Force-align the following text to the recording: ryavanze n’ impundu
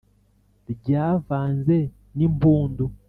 ryavanze 0.73 1.77
n’ 2.15 2.19
impundu 2.27 2.85